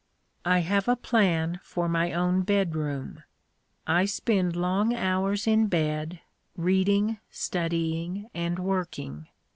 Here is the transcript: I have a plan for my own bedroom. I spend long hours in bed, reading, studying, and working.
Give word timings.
I 0.45 0.61
have 0.61 0.87
a 0.87 0.95
plan 0.95 1.59
for 1.61 1.87
my 1.87 2.11
own 2.11 2.41
bedroom. 2.41 3.21
I 3.85 4.05
spend 4.05 4.55
long 4.55 4.95
hours 4.95 5.45
in 5.45 5.67
bed, 5.67 6.21
reading, 6.57 7.19
studying, 7.29 8.27
and 8.33 8.57
working. 8.57 9.27